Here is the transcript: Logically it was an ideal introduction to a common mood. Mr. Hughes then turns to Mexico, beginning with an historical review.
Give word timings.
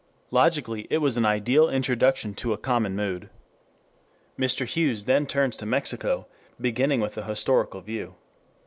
Logically 0.31 0.87
it 0.89 0.97
was 0.97 1.15
an 1.15 1.27
ideal 1.27 1.69
introduction 1.69 2.33
to 2.33 2.53
a 2.53 2.57
common 2.57 2.95
mood. 2.95 3.29
Mr. 4.35 4.65
Hughes 4.65 5.05
then 5.05 5.27
turns 5.27 5.55
to 5.57 5.65
Mexico, 5.67 6.25
beginning 6.59 7.01
with 7.01 7.15
an 7.19 7.25
historical 7.25 7.81
review. 7.81 8.15